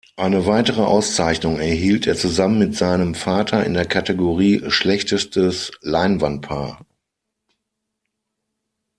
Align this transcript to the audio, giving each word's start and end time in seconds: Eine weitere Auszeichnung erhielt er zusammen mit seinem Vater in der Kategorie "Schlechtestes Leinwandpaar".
Eine 0.15 0.47
weitere 0.47 0.81
Auszeichnung 0.81 1.59
erhielt 1.59 2.07
er 2.07 2.15
zusammen 2.15 2.57
mit 2.57 2.75
seinem 2.75 3.13
Vater 3.13 3.63
in 3.67 3.75
der 3.75 3.85
Kategorie 3.85 4.63
"Schlechtestes 4.71 5.71
Leinwandpaar". 5.81 6.83